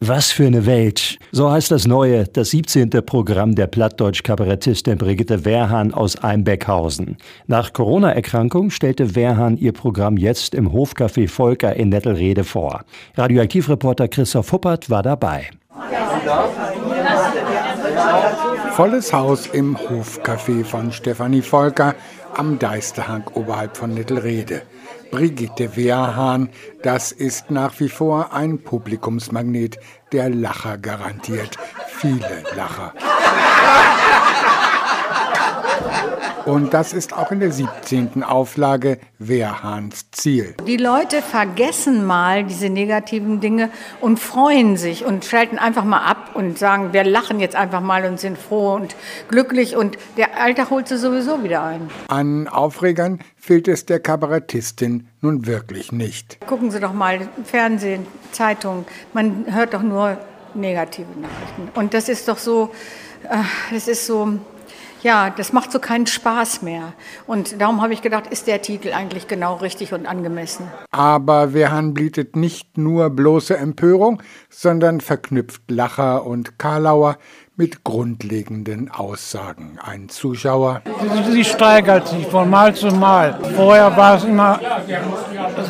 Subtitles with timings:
[0.00, 1.18] Was für eine Welt.
[1.32, 2.90] So heißt das neue, das 17.
[2.90, 7.16] Programm der Plattdeutsch-Kabarettistin Brigitte Wehrhahn aus Einbeckhausen.
[7.46, 12.84] Nach Corona-Erkrankung stellte Wehrhahn ihr Programm jetzt im Hofcafé Volker in Nettelrede vor.
[13.14, 15.48] Radioaktivreporter Christoph Huppert war dabei.
[18.72, 21.94] Volles Haus im Hofcafé von Stefanie Volker
[22.34, 24.62] am Deisterhang oberhalb von Nettelrede.
[25.10, 26.50] Brigitte Wehrhahn,
[26.82, 29.78] das ist nach wie vor ein Publikumsmagnet,
[30.12, 31.56] der Lacher garantiert.
[31.86, 32.92] Viele Lacher.
[36.46, 38.22] Und das ist auch in der 17.
[38.22, 40.54] Auflage Wehrhahns Ziel.
[40.64, 43.68] Die Leute vergessen mal diese negativen Dinge
[44.00, 48.04] und freuen sich und schalten einfach mal ab und sagen, wir lachen jetzt einfach mal
[48.04, 48.94] und sind froh und
[49.28, 51.90] glücklich und der Alltag holt sie sowieso wieder ein.
[52.06, 56.38] An Aufregern fehlt es der Kabarettistin nun wirklich nicht.
[56.46, 60.16] Gucken Sie doch mal Fernsehen, Zeitung, man hört doch nur
[60.54, 61.76] negative Nachrichten.
[61.76, 62.70] Und das ist doch so,
[63.28, 63.38] äh,
[63.72, 64.38] das ist so
[65.06, 66.92] ja, das macht so keinen Spaß mehr.
[67.28, 70.66] Und darum habe ich gedacht, ist der Titel eigentlich genau richtig und angemessen.
[70.90, 77.18] Aber Wehan bietet nicht nur bloße Empörung, sondern verknüpft Lacher und Karlauer
[77.54, 79.78] mit grundlegenden Aussagen.
[79.80, 80.82] Ein Zuschauer.
[81.30, 83.38] Sie steigert sich von Mal zu Mal.
[83.54, 84.58] Vorher war es immer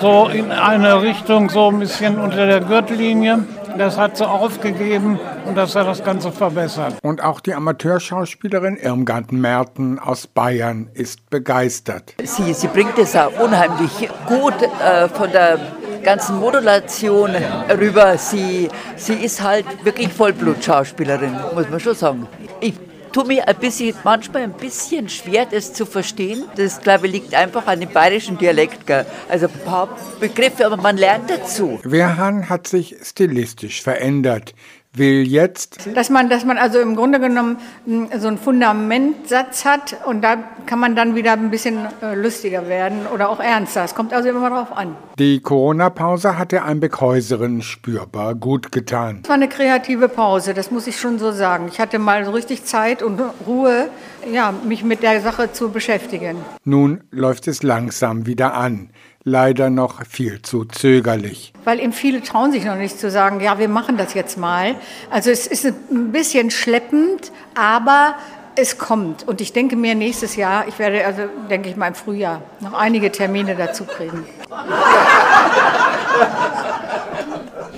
[0.01, 3.45] so in eine Richtung, so ein bisschen unter der Gürtellinie.
[3.77, 6.95] Das hat sie aufgegeben und das hat das Ganze verbessert.
[7.03, 12.15] Und auch die Amateurschauspielerin Irmgard Merten aus Bayern ist begeistert.
[12.23, 15.59] Sie, sie bringt es auch unheimlich gut äh, von der
[16.03, 17.31] ganzen Modulation
[17.71, 18.19] rüber.
[18.19, 22.29] Sie, sie ist halt wirklich Vollblutschauspielerin, muss man schon sagen.
[22.61, 22.75] Ich
[23.13, 26.45] tue mir ein bisschen, manchmal ein bisschen schwer, das zu verstehen.
[26.57, 28.87] Das, glaube ich, liegt einfach an dem bayerischen Dialekt.
[28.87, 29.07] Gell?
[29.29, 29.89] Also ein paar
[30.21, 31.81] Begriffe, aber man lernt dazu.
[31.83, 34.55] Werhan hat sich stilistisch verändert
[34.97, 35.89] will jetzt.
[35.95, 40.37] Dass man, dass man also im Grunde genommen hm, so einen Fundamentsatz hat und da
[40.67, 43.85] kann man dann wieder ein bisschen äh, lustiger werden oder auch ernster.
[43.85, 44.97] Es kommt also immer darauf an.
[45.19, 49.21] Die Corona-Pause hat der Einbeckhäuserin spürbar gut getan.
[49.23, 51.69] Es war eine kreative Pause, das muss ich schon so sagen.
[51.71, 53.89] Ich hatte mal so richtig Zeit und Ruhe,
[54.31, 56.37] ja, mich mit der Sache zu beschäftigen.
[56.65, 58.91] Nun läuft es langsam wieder an
[59.27, 61.53] leider noch viel zu zögerlich.
[61.65, 64.77] Weil eben viele trauen sich noch nicht zu sagen, ja, wir machen das jetzt mal.
[65.11, 68.15] Also es ist ein bisschen schleppend, aber
[68.55, 69.27] es kommt.
[69.27, 72.73] Und ich denke mir nächstes Jahr, ich werde also, denke ich mal im Frühjahr, noch
[72.73, 74.25] einige Termine dazu kriegen.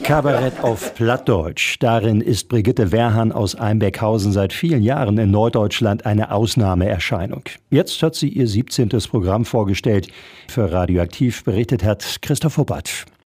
[0.03, 1.77] Kabarett auf Plattdeutsch.
[1.81, 7.43] Darin ist Brigitte Wehrhahn aus Einbeckhausen seit vielen Jahren in Norddeutschland eine Ausnahmeerscheinung.
[7.71, 8.89] Jetzt hat sie ihr 17.
[9.11, 10.09] Programm vorgestellt.
[10.49, 13.07] Für Radioaktiv berichtet hat Christoph Huppert.